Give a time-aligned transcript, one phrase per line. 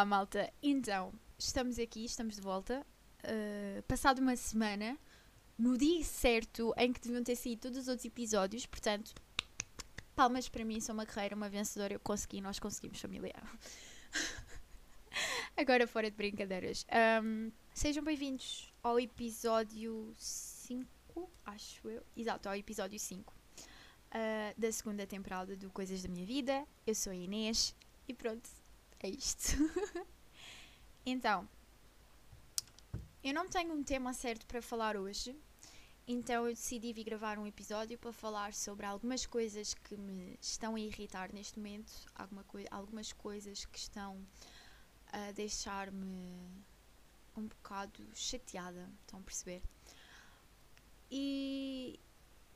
[0.00, 0.50] Olá, malta.
[0.62, 2.86] Então, estamos aqui, estamos de volta.
[3.22, 4.96] Uh, passado uma semana,
[5.58, 9.12] no dia certo em que deviam ter saído todos os outros episódios, portanto,
[10.16, 13.42] palmas para mim, sou uma guerreira, uma vencedora, eu consegui, nós conseguimos, familiar.
[15.54, 16.86] Agora, fora de brincadeiras.
[17.22, 22.02] Um, sejam bem-vindos ao episódio 5, acho eu.
[22.16, 26.66] Exato, ao episódio 5 uh, da segunda temporada do Coisas da Minha Vida.
[26.86, 27.76] Eu sou a Inês
[28.08, 28.48] e pronto,
[29.00, 29.56] é isto.
[31.04, 31.48] então,
[33.22, 35.36] eu não tenho um tema certo para falar hoje,
[36.06, 40.74] então eu decidi vir gravar um episódio para falar sobre algumas coisas que me estão
[40.74, 44.20] a irritar neste momento, alguma coi algumas coisas que estão
[45.12, 46.34] a deixar-me
[47.36, 49.62] um bocado chateada, estão a perceber?
[51.10, 51.98] E,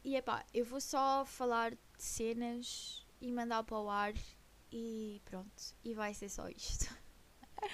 [0.05, 4.15] e epá, eu vou só falar de cenas e mandar para o ar
[4.77, 6.93] e pronto, e vai ser só isto.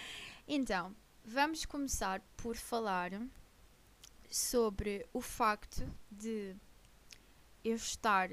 [0.46, 3.12] então, vamos começar por falar
[4.30, 6.54] sobre o facto de
[7.64, 8.28] eu estar,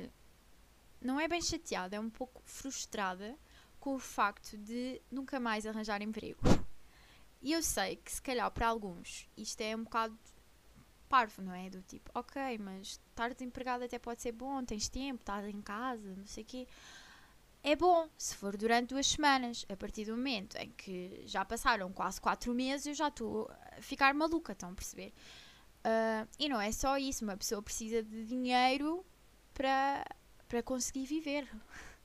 [0.99, 3.38] não é bem chateada, é um pouco frustrada
[3.79, 6.41] com o facto de nunca mais arranjar emprego.
[7.41, 10.17] E eu sei que se calhar para alguns isto é um bocado
[11.07, 11.69] parvo, não é?
[11.69, 16.13] Do tipo, ok, mas estar desempregado até pode ser bom, tens tempo, estás em casa,
[16.17, 16.67] não sei o quê
[17.71, 19.65] é bom se for durante duas semanas.
[19.67, 23.81] A partir do momento em que já passaram quase quatro meses, eu já estou a
[23.81, 25.13] ficar maluca, estão a perceber?
[25.79, 29.05] Uh, e não é só isso, uma pessoa precisa de dinheiro
[29.53, 30.05] para,
[30.47, 31.45] para conseguir viver.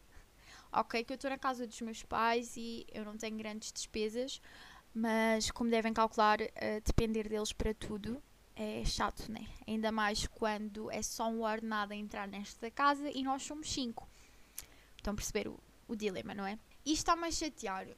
[0.72, 4.42] ok, que eu estou na casa dos meus pais e eu não tenho grandes despesas,
[4.92, 8.20] mas como devem calcular, uh, depender deles para tudo
[8.56, 9.46] é chato, né?
[9.64, 14.11] Ainda mais quando é só um ordenado a entrar nesta casa e nós somos cinco.
[15.02, 15.58] Estão a perceber o,
[15.88, 16.56] o dilema, não é?
[16.84, 17.88] E está-me a chatear,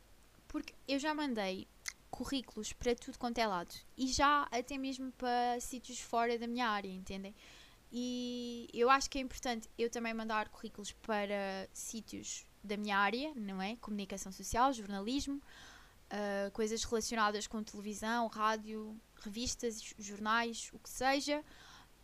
[0.49, 1.69] porque eu já mandei
[2.11, 6.67] currículos para tudo quanto é lado e já até mesmo para sítios fora da minha
[6.67, 7.35] área, entendem?
[7.93, 13.35] E eu acho que é importante eu também mandar currículos para sítios da minha área,
[13.37, 13.77] não é?
[13.77, 21.45] Comunicação social, jornalismo, uh, coisas relacionadas com televisão, rádio, revistas, jornais, o que seja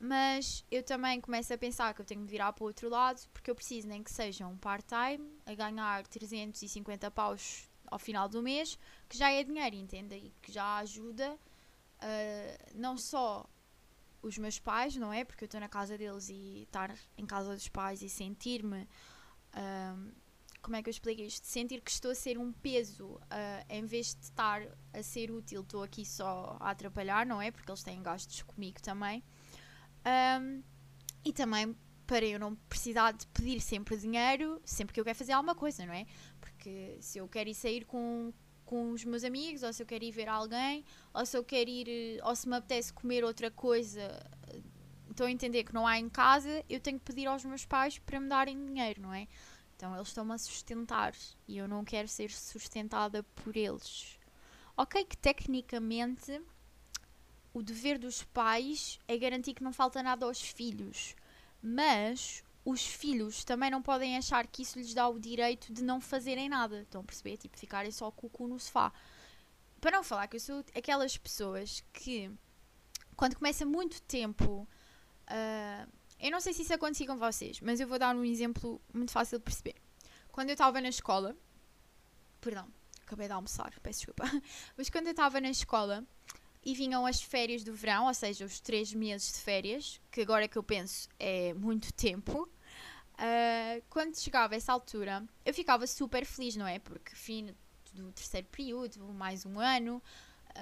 [0.01, 3.21] mas eu também começo a pensar que eu tenho de virar para o outro lado
[3.35, 8.43] porque eu preciso nem que seja um part-time a ganhar 350 paus ao final do
[8.43, 8.79] mês,
[9.09, 10.17] que já é dinheiro, entenda?
[10.17, 13.47] E que já ajuda uh, não só
[14.23, 15.25] os meus pais, não é?
[15.25, 18.89] Porque eu estou na casa deles e estar em casa dos pais e sentir-me.
[19.55, 20.13] Uh,
[20.63, 21.47] como é que eu explico isto?
[21.47, 23.21] Sentir que estou a ser um peso uh,
[23.69, 24.63] em vez de estar
[24.93, 27.51] a ser útil, estou aqui só a atrapalhar, não é?
[27.51, 29.23] Porque eles têm gastos comigo também.
[30.05, 30.63] Um,
[31.25, 35.33] e também para eu não precisar de pedir sempre dinheiro sempre que eu quero fazer
[35.33, 36.07] alguma coisa, não é?
[36.41, 38.33] Porque se eu quero ir sair com,
[38.65, 40.85] com os meus amigos, ou se eu quero ir ver alguém,
[41.15, 44.27] ou se eu quero ir, ou se me apetece comer outra coisa,
[45.09, 47.99] estou a entender que não há em casa, eu tenho que pedir aos meus pais
[47.99, 49.29] para me darem dinheiro, não é?
[49.77, 51.15] Então eles estão-me a sustentar
[51.47, 54.19] e eu não quero ser sustentada por eles.
[54.77, 56.43] Ok, que tecnicamente
[57.53, 61.15] o dever dos pais é garantir que não falta nada aos filhos,
[61.63, 66.01] mas os filhos também não podem achar que isso lhes dá o direito de não
[66.01, 66.83] fazerem nada.
[66.83, 67.37] Estão a perceber?
[67.37, 68.93] Tipo, ficarem só com o cu no sofá.
[69.81, 72.31] Para não falar que eu sou aquelas pessoas que,
[73.17, 74.69] quando começa muito tempo.
[75.27, 78.81] Uh, eu não sei se isso acontecia com vocês, mas eu vou dar um exemplo
[78.93, 79.75] muito fácil de perceber.
[80.31, 81.35] Quando eu estava na escola.
[82.43, 82.69] Perdão,
[83.03, 84.25] acabei de almoçar, peço desculpa.
[84.77, 86.07] Mas quando eu estava na escola,
[86.65, 90.47] e vinham as férias do verão, ou seja, os três meses de férias, que agora
[90.47, 92.49] que eu penso é muito tempo.
[93.15, 96.79] Uh, quando chegava essa altura, eu ficava super feliz, não é?
[96.79, 97.55] Porque fim
[97.93, 100.03] do terceiro período, mais um ano,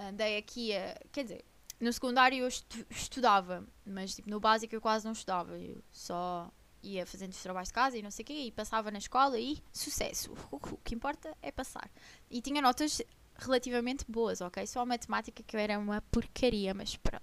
[0.08, 0.98] andei aqui a.
[1.12, 1.44] Quer dizer,
[1.80, 6.50] no secundário eu estu estudava, mas tipo, no básico eu quase não estudava, eu só
[6.82, 9.38] ia fazendo os trabalhos de casa e não sei o quê, e passava na escola
[9.38, 10.32] e sucesso.
[10.50, 11.90] O que importa é passar.
[12.30, 13.02] E tinha notas
[13.38, 14.66] relativamente boas, ok?
[14.66, 17.22] Só a matemática que eu era uma porcaria, mas pronto.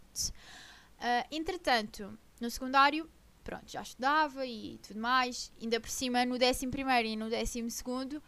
[0.97, 3.09] Uh, entretanto, no secundário,
[3.43, 5.51] pronto, já estudava e tudo mais.
[5.61, 6.65] Ainda por cima, no 11
[7.05, 8.21] e no 12,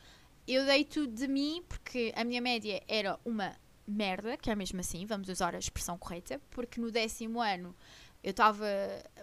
[0.48, 3.56] eu dei tudo de mim, porque a minha média era uma
[3.86, 7.75] merda, que é mesmo assim, vamos usar a expressão correta, porque no décimo ano
[8.24, 8.66] eu estava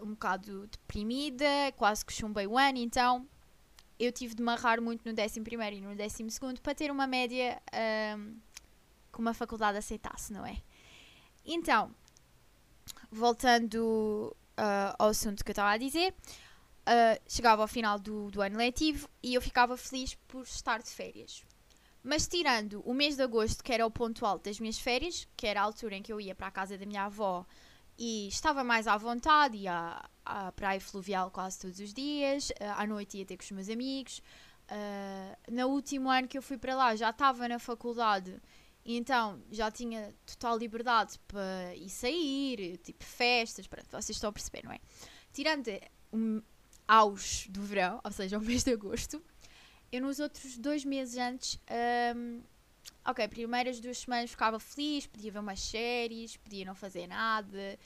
[0.03, 1.47] um bocado deprimida,
[1.77, 3.29] quase que chumbei o ano, então
[3.99, 5.41] eu tive de marrar muito no 11
[5.73, 7.61] e no 12 para ter uma média
[8.17, 8.37] um,
[9.15, 10.61] que uma faculdade aceitasse, não é?
[11.47, 11.95] Então,
[13.11, 18.43] voltando uh, ao assunto que eu estava a dizer, uh, chegava ao final do, do
[18.43, 21.45] ano letivo e eu ficava feliz por estar de férias.
[22.03, 25.47] Mas tirando o mês de agosto, que era o ponto alto das minhas férias, que
[25.47, 27.47] era a altura em que eu ia para a casa da minha avó
[27.99, 32.87] e estava mais à vontade, ia à, praia fluvial quase todos os dias, eh, à
[32.87, 34.21] noite ia ter com os meus amigos.
[34.67, 38.41] Uh, no último ano que eu fui para lá já estava na faculdade,
[38.85, 44.63] então já tinha total liberdade para ir sair, tipo festas, pronto, vocês estão a perceber,
[44.65, 44.81] não é?
[45.33, 45.71] Tirando
[46.13, 46.43] um
[46.87, 49.23] aos do verão, ou seja, o mês de agosto,
[49.91, 51.59] eu nos outros dois meses antes,
[52.17, 52.43] um,
[53.07, 57.79] ok, primeiras duas semanas ficava feliz, podia ver umas séries, podia não fazer nada,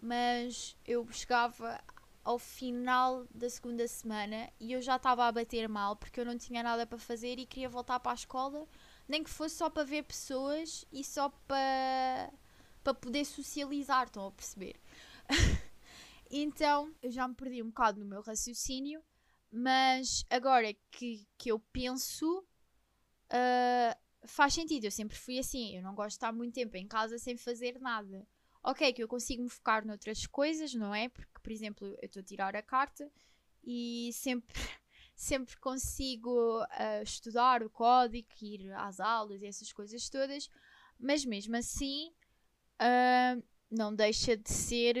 [0.00, 1.78] mas eu chegava
[2.24, 6.36] ao final da segunda semana e eu já estava a bater mal porque eu não
[6.36, 8.66] tinha nada para fazer e queria voltar para a escola,
[9.10, 12.32] nem que fosse só para ver pessoas e só para,
[12.82, 14.80] para poder socializar, estão a perceber?
[16.30, 19.02] então eu já me perdi um bocado no meu raciocínio
[19.50, 22.38] mas agora que, que eu penso,
[23.32, 24.84] uh, faz sentido.
[24.84, 25.76] Eu sempre fui assim.
[25.76, 28.26] Eu não gosto de estar muito tempo em casa sem fazer nada.
[28.62, 31.08] Ok, que eu consigo me focar noutras coisas, não é?
[31.08, 33.10] Porque, por exemplo, eu estou a tirar a carta
[33.64, 34.54] e sempre,
[35.20, 40.48] sempre consigo uh, estudar o código, ir às aulas e essas coisas todas.
[40.98, 42.10] Mas mesmo assim,
[42.80, 44.96] uh, não deixa de ser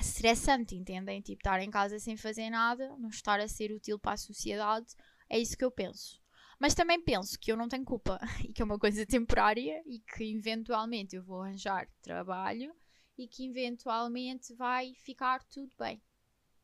[0.00, 1.20] estressante, entendem?
[1.20, 4.94] Tipo, estar em casa sem fazer nada, não estar a ser útil para a sociedade,
[5.28, 6.18] é isso que eu penso.
[6.58, 9.98] Mas também penso que eu não tenho culpa e que é uma coisa temporária e
[9.98, 12.74] que eventualmente eu vou arranjar trabalho
[13.18, 16.02] e que eventualmente vai ficar tudo bem.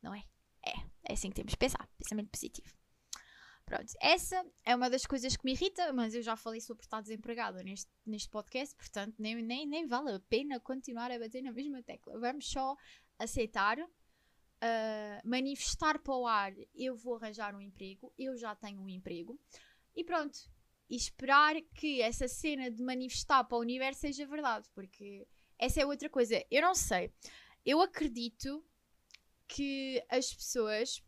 [0.02, 0.24] Não é?
[1.04, 1.88] É, assim que temos que pensar.
[1.98, 2.80] Pensamento positivo.
[3.70, 7.00] Pronto, essa é uma das coisas que me irrita, mas eu já falei sobre estar
[7.00, 11.52] desempregada neste, neste podcast, portanto nem, nem, nem vale a pena continuar a bater na
[11.52, 12.18] mesma tecla.
[12.18, 12.76] Vamos só
[13.16, 13.88] aceitar, uh,
[15.24, 19.38] manifestar para o ar: eu vou arranjar um emprego, eu já tenho um emprego,
[19.94, 20.38] e pronto.
[20.88, 25.24] E esperar que essa cena de manifestar para o universo seja verdade, porque
[25.56, 26.44] essa é outra coisa.
[26.50, 27.14] Eu não sei.
[27.64, 28.64] Eu acredito
[29.54, 31.02] que as pessoas.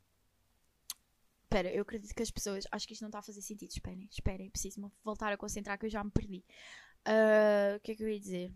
[1.44, 2.64] Espera, eu acredito que as pessoas.
[2.70, 3.70] Acho que isto não está a fazer sentido.
[3.70, 4.50] Esperem, esperem.
[4.50, 6.44] Preciso voltar a concentrar que eu já me perdi.
[7.06, 8.52] Uh, o que é que eu ia dizer?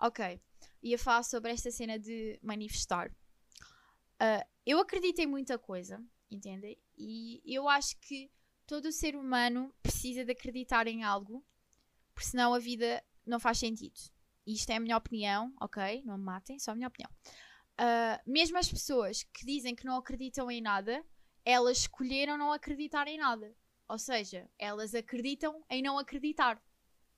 [0.00, 0.40] Ok
[0.82, 3.10] ia falar sobre esta cena de manifestar.
[4.20, 6.78] Uh, eu acredito em muita coisa, entendem?
[6.96, 8.30] E eu acho que
[8.66, 11.44] todo ser humano precisa de acreditar em algo,
[12.14, 14.00] porque senão a vida não faz sentido.
[14.46, 16.02] Isto é a minha opinião, ok?
[16.04, 17.10] Não me matem, só a minha opinião.
[17.80, 21.04] Uh, mesmo as pessoas que dizem que não acreditam em nada,
[21.44, 23.54] elas escolheram não acreditar em nada.
[23.88, 26.62] Ou seja, elas acreditam em não acreditar.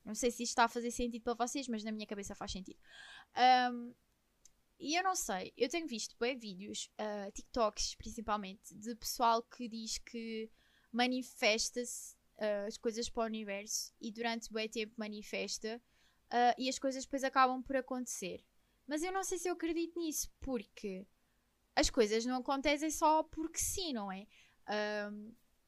[0.03, 2.51] Não sei se isto está a fazer sentido para vocês, mas na minha cabeça faz
[2.51, 2.79] sentido.
[3.71, 3.93] Um,
[4.79, 9.69] e eu não sei, eu tenho visto bem vídeos, uh, TikToks principalmente, de pessoal que
[9.69, 10.51] diz que
[10.91, 15.81] manifesta-se uh, as coisas para o universo e durante bem tempo manifesta
[16.25, 18.43] uh, e as coisas depois acabam por acontecer.
[18.87, 21.05] Mas eu não sei se eu acredito nisso, porque
[21.75, 24.25] as coisas não acontecem só porque sim, não é?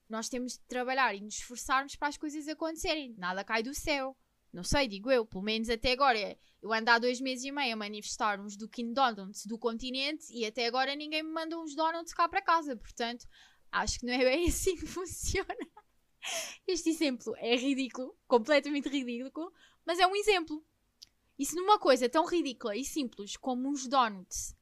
[0.09, 3.13] Nós temos de trabalhar e nos esforçarmos para as coisas acontecerem.
[3.17, 4.15] Nada cai do céu.
[4.53, 6.37] Não sei, digo eu, pelo menos até agora.
[6.61, 10.25] Eu ando há dois meses e meio a manifestar uns do King Donuts do continente
[10.31, 12.75] e até agora ninguém me manda uns donuts cá para casa.
[12.75, 13.27] Portanto,
[13.71, 15.55] acho que não é bem assim que funciona.
[16.65, 19.51] Este exemplo é ridículo, completamente ridículo,
[19.85, 20.65] mas é um exemplo.
[21.37, 24.55] E se numa coisa tão ridícula e simples como uns donuts,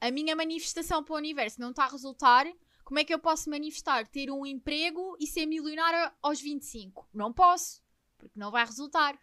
[0.00, 2.46] a minha manifestação para o universo não está a resultar,
[2.84, 7.08] como é que eu posso manifestar ter um emprego e ser milionário aos 25?
[7.12, 7.82] Não posso
[8.22, 9.18] porque não vai resultar.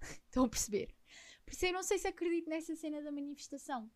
[0.26, 0.92] Estão a perceber?
[1.44, 3.88] Por isso eu não sei se acredito nessa cena da manifestação.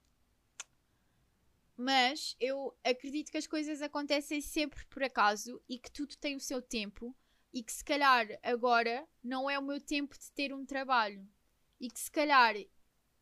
[1.76, 6.40] Mas eu acredito que as coisas acontecem sempre por acaso e que tudo tem o
[6.40, 7.14] seu tempo
[7.52, 11.28] e que se calhar agora não é o meu tempo de ter um trabalho
[11.80, 12.54] e que se calhar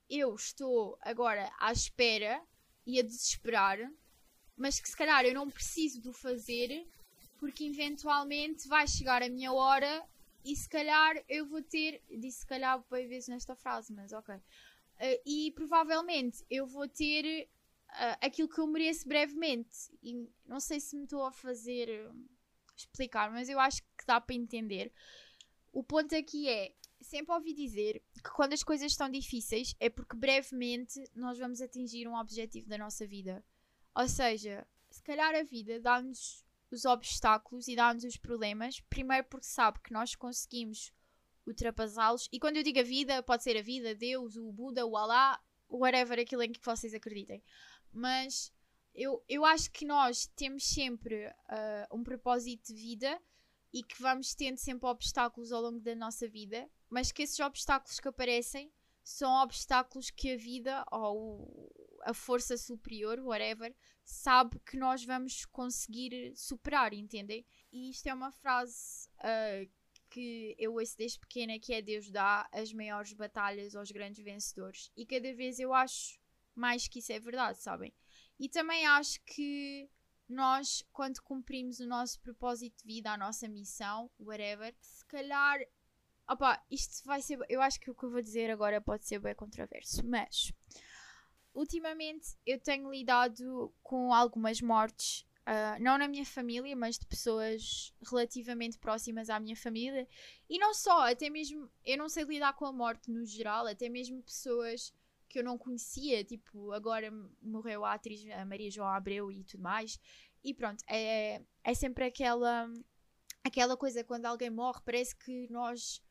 [0.09, 2.43] eu estou agora à espera
[2.87, 3.79] e a desesperar,
[4.57, 6.87] mas que se calhar eu não preciso de o fazer
[7.39, 10.07] porque eventualmente vai chegar a minha hora
[10.45, 12.03] e se calhar eu vou ter.
[12.09, 14.35] Disse se calhar bem vezes nesta frase, mas ok.
[14.35, 14.41] Uh,
[15.27, 17.49] e provavelmente eu vou ter
[17.91, 19.91] uh, aquilo que eu mereço brevemente.
[20.03, 22.15] E não sei se me estou a fazer uh,
[22.77, 24.93] explicar, mas eu acho que dá para entender.
[25.73, 26.73] O ponto aqui é.
[27.05, 32.09] Sempre ouvi dizer que quando as coisas estão difíceis é porque brevemente nós vamos atingir
[32.09, 33.45] um objetivo da nossa vida.
[33.95, 39.47] Ou seja, se calhar a vida dá-nos os obstáculos e dá-nos os problemas, primeiro porque
[39.47, 40.93] sabe que nós conseguimos
[41.47, 42.27] ultrapassá-los.
[42.33, 45.39] E quando eu digo a vida, pode ser a vida, Deus, o Buda, o Alá,
[45.69, 47.45] whatever, aquilo em que vocês acreditem.
[47.93, 48.51] Mas
[48.95, 53.21] eu, eu acho que nós temos sempre uh, um propósito de vida
[53.75, 57.99] e que vamos tendo sempre obstáculos ao longo da nossa vida, mas que esses obstáculos
[57.99, 61.73] que aparecem são obstáculos que a vida ou
[62.04, 67.45] a força superior, whatever, sabe que nós vamos conseguir superar, entendem?
[67.73, 69.69] E isto é uma frase uh,
[70.09, 74.88] que eu ouço desde pequena que é Deus dá as maiores batalhas aos grandes vencedores.
[74.97, 76.21] E cada vez eu acho
[76.54, 77.93] mais que isso é verdade, sabem?
[78.38, 79.90] E também acho que
[80.28, 85.61] nós, quando cumprimos o nosso propósito de vida, a nossa missão, whatever, se calhar.
[86.28, 87.38] Opa, isto vai ser.
[87.49, 90.52] Eu acho que o que eu vou dizer agora pode ser bem controverso, mas.
[91.52, 97.95] Ultimamente eu tenho lidado com algumas mortes, uh, não na minha família, mas de pessoas
[98.11, 100.09] relativamente próximas à minha família.
[100.49, 101.71] E não só, até mesmo.
[101.85, 104.93] Eu não sei lidar com a morte no geral, até mesmo pessoas
[105.28, 107.11] que eu não conhecia, tipo, agora
[107.43, 109.99] morreu a atriz a Maria João Abreu e tudo mais.
[110.43, 112.71] E pronto, é, é sempre aquela,
[113.43, 116.02] aquela coisa quando alguém morre, parece que nós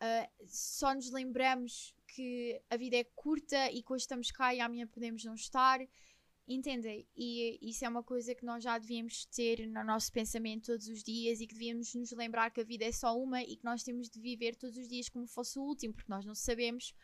[0.00, 4.60] uh, só nos lembramos que a vida é curta e que hoje estamos cá e
[4.60, 5.80] amanhã podemos não estar.
[6.48, 7.04] Entendem?
[7.16, 11.02] E isso é uma coisa que nós já devíamos ter no nosso pensamento todos os
[11.02, 13.82] dias e que devíamos nos lembrar que a vida é só uma e que nós
[13.82, 16.94] temos de viver todos os dias como fosse o último, porque nós não sabemos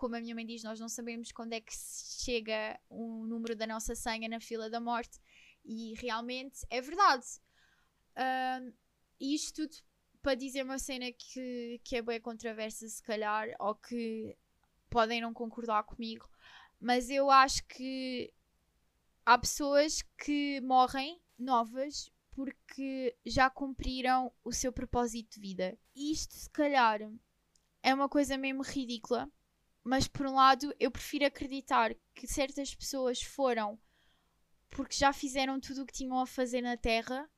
[0.00, 3.66] como a minha mãe diz, nós não sabemos quando é que chega o número da
[3.66, 5.20] nossa senha na fila da morte.
[5.62, 7.26] E realmente é verdade.
[9.20, 9.76] Isto tudo
[10.22, 14.34] para dizer uma cena que, que é bem controversa, se calhar, ou que
[14.88, 16.26] podem não concordar comigo,
[16.80, 18.32] mas eu acho que
[19.26, 25.78] há pessoas que morrem novas porque já cumpriram o seu propósito de vida.
[25.94, 27.00] Isto, se calhar,
[27.82, 29.30] é uma coisa mesmo ridícula,
[29.90, 33.76] mas por um lado, eu prefiro acreditar que certas pessoas foram
[34.68, 37.28] porque já fizeram tudo o que tinham a fazer na Terra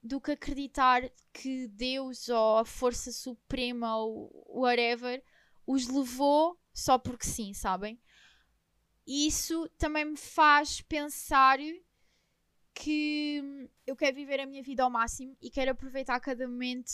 [0.00, 5.20] do que acreditar que Deus ou a força suprema ou whatever
[5.66, 8.00] os levou só porque sim, sabem?
[9.04, 11.58] E isso também me faz pensar
[12.72, 16.92] que eu quero viver a minha vida ao máximo e quero aproveitar cada momento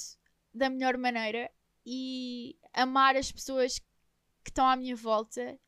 [0.55, 1.53] da melhor maneira
[1.85, 3.79] e amar as pessoas
[4.43, 5.59] que estão à minha volta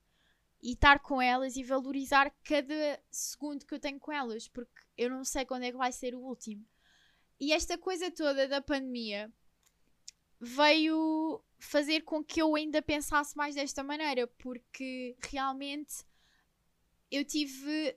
[0.63, 5.11] e estar com elas e valorizar cada segundo que eu tenho com elas, porque eu
[5.11, 6.65] não sei quando é que vai ser o último.
[7.39, 9.31] E esta coisa toda da pandemia
[10.41, 16.05] veio fazer com que eu ainda pensasse mais desta maneira, porque realmente
[17.11, 17.97] eu tive.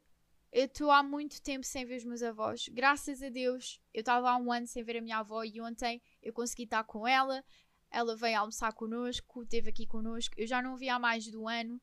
[0.52, 2.68] Eu estou há muito tempo sem ver os meus avós.
[2.70, 6.02] Graças a Deus, eu estava há um ano sem ver a minha avó e ontem
[6.24, 7.44] eu consegui estar com ela,
[7.90, 10.36] ela veio almoçar connosco, esteve aqui connosco.
[10.38, 11.82] Eu já não vi há mais de um ano.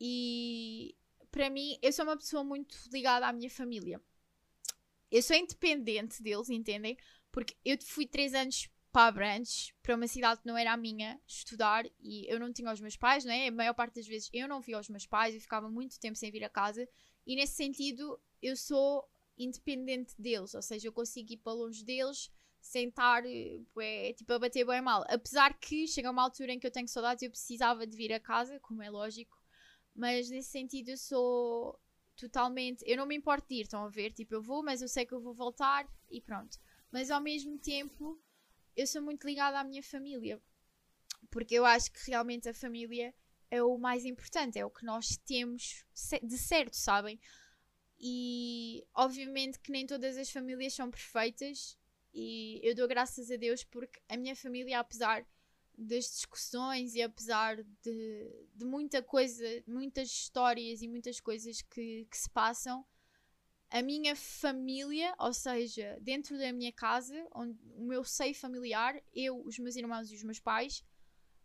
[0.00, 0.94] E
[1.30, 4.00] para mim, eu sou uma pessoa muito ligada à minha família.
[5.10, 6.96] Eu sou independente deles, entendem?
[7.30, 11.18] Porque eu fui três anos para Abrantes, para uma cidade que não era a minha,
[11.26, 13.48] estudar e eu não tinha os meus pais, não é?
[13.48, 16.16] A maior parte das vezes eu não via os meus pais, eu ficava muito tempo
[16.16, 16.86] sem vir a casa
[17.26, 19.08] e nesse sentido eu sou
[19.38, 22.30] independente deles, ou seja, eu consigo ir para longe deles
[22.62, 25.04] sentar é, tipo, a bater bem mal.
[25.08, 28.12] Apesar que chega uma altura em que eu tenho saudades e eu precisava de vir
[28.12, 29.36] a casa, como é lógico,
[29.94, 31.78] mas nesse sentido eu sou
[32.16, 32.84] totalmente.
[32.86, 34.12] Eu não me importo de ir, estão a ver?
[34.12, 36.56] Tipo, eu vou, mas eu sei que eu vou voltar e pronto.
[36.90, 38.22] Mas ao mesmo tempo,
[38.76, 40.40] eu sou muito ligada à minha família,
[41.30, 43.12] porque eu acho que realmente a família
[43.50, 45.84] é o mais importante, é o que nós temos
[46.22, 47.20] de certo, sabem?
[47.98, 51.78] E obviamente que nem todas as famílias são perfeitas
[52.12, 55.26] e eu dou graças a Deus porque a minha família, apesar
[55.76, 62.18] das discussões e apesar de, de muita coisa, muitas histórias e muitas coisas que, que
[62.18, 62.84] se passam,
[63.70, 69.42] a minha família, ou seja, dentro da minha casa, onde o meu seio familiar, eu,
[69.46, 70.84] os meus irmãos e os meus pais,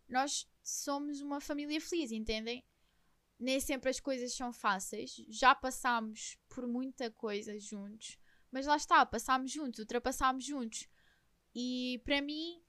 [0.10, 2.66] nós somos uma família feliz, entendem?
[3.40, 8.18] Nem sempre as coisas são fáceis, já passámos por muita coisa juntos,
[8.52, 10.88] mas lá está, passámos juntos, ultrapassámos juntos.
[11.54, 12.62] E para mim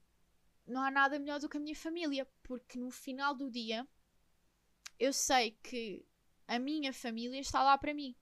[0.65, 3.87] não há nada melhor do que a minha família, porque no final do dia
[4.99, 6.05] eu sei que
[6.47, 8.15] a minha família está lá para mim.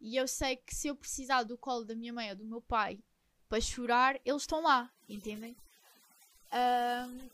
[0.00, 2.60] E eu sei que se eu precisar do colo da minha mãe ou do meu
[2.60, 3.02] pai
[3.48, 5.56] para chorar, eles estão lá, entendem?
[6.52, 7.30] Um,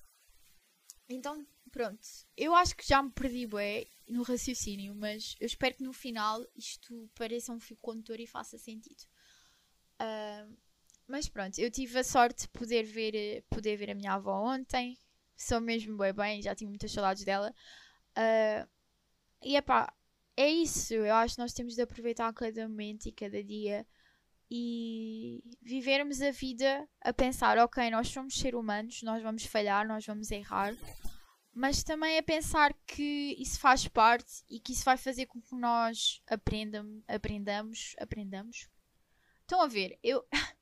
[1.08, 2.06] então, pronto.
[2.36, 6.44] Eu acho que já me perdi bem no raciocínio, mas eu espero que no final
[6.56, 9.04] isto pareça um fio condutor e faça sentido.
[10.00, 10.56] Uh,
[11.06, 14.98] mas pronto, eu tive a sorte de poder ver, poder ver a minha avó ontem.
[15.36, 17.54] Sou mesmo bem bem, já tinha muitas saudades dela.
[18.16, 18.68] Uh,
[19.42, 19.92] e epá,
[20.36, 20.94] é isso.
[20.94, 23.86] Eu acho que nós temos de aproveitar cada momento e cada dia
[24.50, 30.06] e vivermos a vida a pensar, ok, nós somos seres humanos, nós vamos falhar, nós
[30.06, 30.74] vamos errar,
[31.52, 35.54] mas também a pensar que isso faz parte e que isso vai fazer com que
[35.54, 38.68] nós aprendam, aprendamos, aprendamos.
[39.48, 40.22] Estão a ver, eu,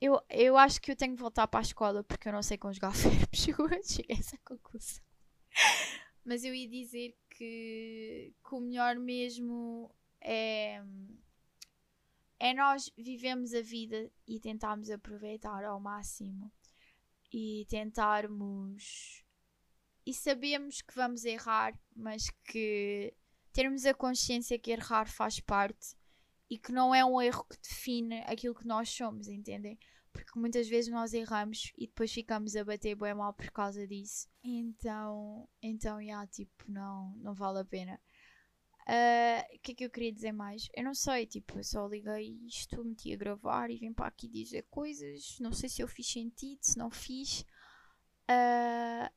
[0.00, 2.58] eu, eu acho que eu tenho que voltar para a escola porque eu não sei
[2.58, 3.38] conjugar verbos.
[3.38, 5.04] Cheguei a essa conclusão.
[6.24, 10.82] Mas eu ia dizer que, que o melhor mesmo é
[12.40, 16.52] é nós vivemos a vida e tentarmos aproveitar ao máximo
[17.32, 19.24] e tentarmos
[20.04, 23.14] e sabemos que vamos errar, mas que
[23.52, 25.96] termos a consciência que errar faz parte
[26.48, 29.78] e que não é um erro que define aquilo que nós somos, entendem?
[30.12, 34.28] Porque muitas vezes nós erramos e depois ficamos a bater bem mal por causa disso.
[34.42, 38.00] Então, então, yeah, tipo, não, não vale a pena.
[38.88, 40.68] Ah, o uh, que é que eu queria dizer mais?
[40.72, 44.28] Eu não sei, tipo, eu só liguei isto, meti a gravar e vim para aqui
[44.28, 45.38] dizer coisas.
[45.40, 47.40] Não sei se eu fiz sentido, se não fiz.
[48.30, 49.12] Uh,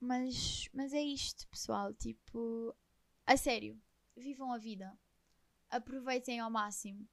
[0.00, 1.92] mas, mas é isto, pessoal.
[1.94, 2.74] Tipo,
[3.26, 3.80] a sério,
[4.16, 4.96] vivam a vida.
[5.72, 7.08] Aproveitem ao máximo.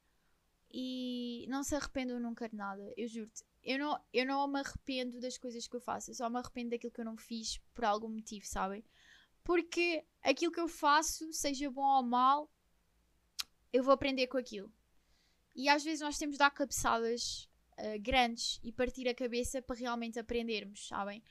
[0.72, 2.94] E não se arrependam nunca de nada.
[2.96, 3.44] Eu juro-te.
[3.64, 6.12] Eu não, eu não me arrependo das coisas que eu faço.
[6.12, 8.84] Eu só me arrependo daquilo que eu não fiz por algum motivo, sabem?
[9.44, 12.52] Porque aquilo que eu faço, seja bom ou mal,
[13.74, 14.72] eu vou aprender com aquilo.
[15.56, 19.76] E às vezes nós temos de dar cabeçadas uh, grandes e partir a cabeça para
[19.76, 21.24] realmente aprendermos, sabem?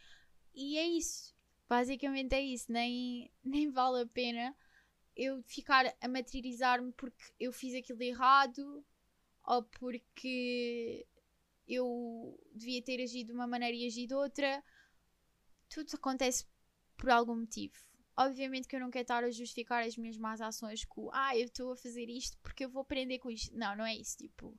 [0.55, 1.35] E é isso.
[1.69, 2.71] Basicamente é isso.
[2.73, 4.57] Nem, nem vale a pena
[5.19, 8.87] eu ficar a materializar-me porque eu fiz aquilo de errado
[9.45, 11.05] ou porque
[11.67, 14.63] eu devia ter agido de uma maneira e agido outra.
[15.69, 16.47] Tudo acontece
[16.97, 17.75] por algum motivo.
[18.17, 21.47] Obviamente que eu não quero estar a justificar as minhas más ações com ah, eu
[21.47, 23.57] estou a fazer isto porque eu vou aprender com isto.
[23.57, 24.17] Não, não é isso.
[24.17, 24.57] Tipo,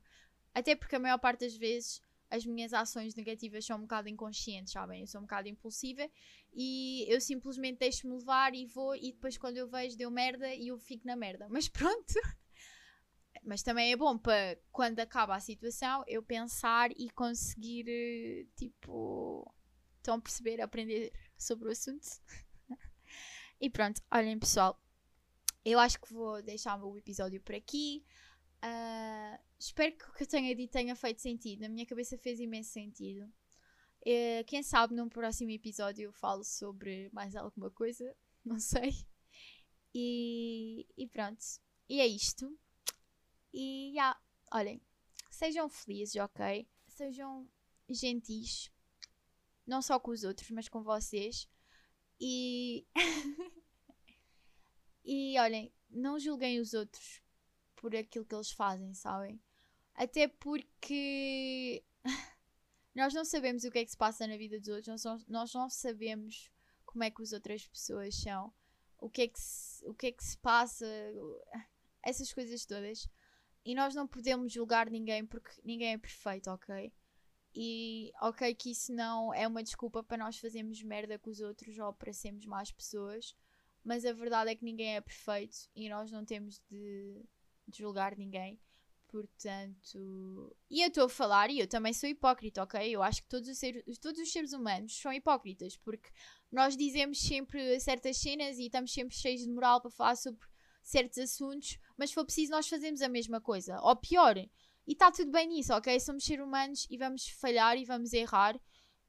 [0.54, 4.72] até porque a maior parte das vezes as minhas ações negativas são um bocado inconscientes,
[4.72, 5.00] sabem?
[5.00, 6.08] Eu sou um bocado impulsiva
[6.52, 10.68] e eu simplesmente deixo-me levar e vou e depois quando eu vejo deu merda e
[10.68, 11.48] eu fico na merda.
[11.50, 12.14] Mas pronto.
[13.42, 19.50] Mas também é bom para quando acaba a situação eu pensar e conseguir, eh, tipo,
[19.96, 22.06] estão a perceber, aprender sobre o assunto.
[23.60, 24.80] E pronto, olhem pessoal,
[25.64, 28.02] eu acho que vou deixar o episódio por aqui.
[28.64, 31.60] Uh, espero que o que eu tenha dito tenha feito sentido.
[31.60, 33.30] Na minha cabeça fez imenso sentido.
[34.00, 38.16] Uh, quem sabe num próximo episódio eu falo sobre mais alguma coisa.
[38.44, 39.06] Não sei.
[39.94, 41.44] E, e pronto.
[41.88, 42.58] E é isto.
[43.52, 44.18] E já,
[44.52, 44.80] olhem,
[45.30, 46.66] sejam felizes, ok?
[46.88, 47.46] Sejam
[47.88, 48.70] gentis.
[49.66, 51.46] Não só com os outros, mas com vocês.
[52.18, 52.86] E.
[55.04, 57.20] e olhem, não julguem os outros
[57.76, 59.40] por aquilo que eles fazem, sabem?
[60.00, 61.84] Até porque
[62.96, 65.68] nós não sabemos o que é que se passa na vida dos outros, nós não
[65.68, 66.50] sabemos
[66.86, 68.50] como é que as outras pessoas são,
[68.96, 70.86] o que é que se, o que é que se passa,
[72.02, 73.06] essas coisas todas.
[73.62, 76.90] E nós não podemos julgar ninguém porque ninguém é perfeito, ok?
[77.54, 81.78] E ok que isso não é uma desculpa para nós fazermos merda com os outros
[81.78, 83.36] ou para sermos más pessoas,
[83.84, 87.22] mas a verdade é que ninguém é perfeito e nós não temos de,
[87.68, 88.58] de julgar ninguém.
[89.10, 92.88] Portanto, e eu estou a falar, e eu também sou hipócrita, ok?
[92.88, 96.08] Eu acho que todos os, seres, todos os seres humanos são hipócritas, porque
[96.50, 100.46] nós dizemos sempre certas cenas e estamos sempre cheios de moral para falar sobre
[100.80, 103.80] certos assuntos, mas se for preciso, nós fazemos a mesma coisa.
[103.80, 104.48] Ou pior, e
[104.86, 105.98] está tudo bem nisso, ok?
[105.98, 108.60] Somos seres humanos e vamos falhar e vamos errar.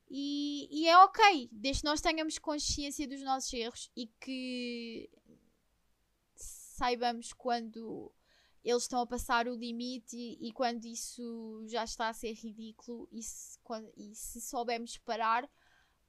[0.10, 5.10] E, e é ok, desde que nós tenhamos consciência dos nossos erros e que
[6.36, 8.12] saibamos quando
[8.63, 13.08] eles estão a passar o limite e, e quando isso já está a ser ridículo
[13.12, 15.50] e se, quando, e se soubermos parar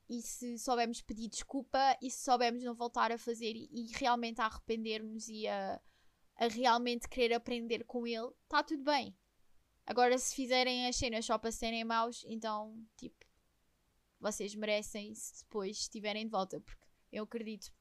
[0.08, 4.40] e se soubermos pedir desculpa e se soubermos não voltar a fazer e, e realmente
[4.40, 5.80] a arrepender-nos e a,
[6.36, 9.16] a realmente querer aprender com ele, está tudo bem.
[9.86, 13.24] Agora, se fizerem as cenas só para serem maus, então, tipo,
[14.20, 17.72] vocês merecem se depois estiverem de volta, porque eu acredito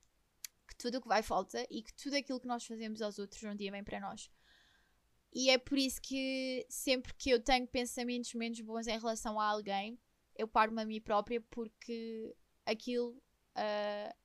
[0.67, 3.43] que tudo o que vai falta e que tudo aquilo que nós fazemos aos outros
[3.43, 4.31] um dia vem para nós.
[5.33, 9.45] E é por isso que sempre que eu tenho pensamentos menos bons em relação a
[9.45, 9.97] alguém,
[10.35, 13.11] eu paro-me a mim própria porque aquilo
[13.55, 14.15] uh,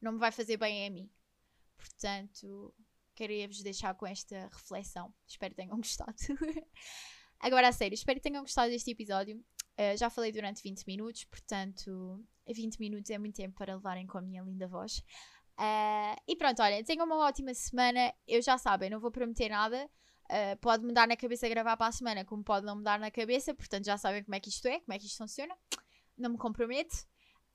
[0.00, 1.10] não me vai fazer bem a mim.
[1.76, 2.74] Portanto,
[3.14, 5.14] queria-vos deixar com esta reflexão.
[5.26, 6.14] Espero que tenham gostado.
[7.38, 9.38] Agora, a sério, espero que tenham gostado deste episódio.
[9.78, 14.18] Uh, já falei durante 20 minutos, portanto, 20 minutos é muito tempo para levarem com
[14.18, 14.98] a minha linda voz.
[15.58, 18.12] Uh, e pronto, olha, tenham uma ótima semana.
[18.26, 19.88] Eu já sabem, não vou prometer nada.
[20.24, 23.54] Uh, pode mudar na cabeça gravar para a semana, como pode não mudar na cabeça,
[23.54, 25.54] portanto já sabem como é que isto é, como é que isto funciona.
[26.16, 26.96] Não me comprometo.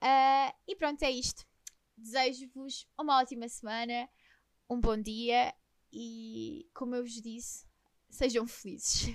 [0.02, 1.46] Uh, e pronto, é isto.
[1.98, 4.08] Desejo-vos uma ótima semana,
[4.70, 5.54] um bom dia
[5.92, 7.66] e, como eu vos disse,
[8.10, 9.14] sejam felizes.